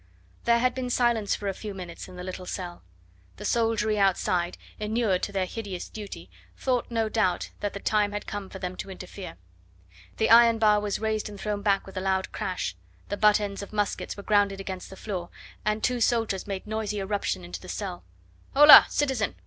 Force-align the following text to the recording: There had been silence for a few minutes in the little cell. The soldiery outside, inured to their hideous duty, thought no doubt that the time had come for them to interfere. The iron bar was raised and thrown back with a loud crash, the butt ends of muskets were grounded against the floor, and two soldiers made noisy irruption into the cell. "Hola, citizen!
There 0.45 0.57
had 0.57 0.73
been 0.73 0.89
silence 0.89 1.35
for 1.35 1.47
a 1.47 1.53
few 1.53 1.75
minutes 1.75 2.07
in 2.07 2.15
the 2.15 2.23
little 2.23 2.47
cell. 2.47 2.81
The 3.37 3.45
soldiery 3.45 3.99
outside, 3.99 4.57
inured 4.79 5.21
to 5.21 5.31
their 5.31 5.45
hideous 5.45 5.89
duty, 5.89 6.27
thought 6.57 6.89
no 6.89 7.07
doubt 7.07 7.51
that 7.59 7.73
the 7.73 7.79
time 7.79 8.11
had 8.11 8.25
come 8.25 8.49
for 8.49 8.57
them 8.57 8.75
to 8.77 8.89
interfere. 8.89 9.37
The 10.17 10.31
iron 10.31 10.57
bar 10.57 10.79
was 10.79 10.97
raised 10.97 11.29
and 11.29 11.39
thrown 11.39 11.61
back 11.61 11.85
with 11.85 11.97
a 11.97 12.01
loud 12.01 12.31
crash, 12.31 12.75
the 13.09 13.15
butt 13.17 13.39
ends 13.39 13.61
of 13.61 13.71
muskets 13.71 14.17
were 14.17 14.23
grounded 14.23 14.59
against 14.59 14.89
the 14.89 14.95
floor, 14.97 15.29
and 15.63 15.83
two 15.83 15.99
soldiers 16.01 16.47
made 16.47 16.65
noisy 16.65 16.97
irruption 16.97 17.43
into 17.45 17.61
the 17.61 17.69
cell. 17.69 18.03
"Hola, 18.55 18.87
citizen! 18.89 19.35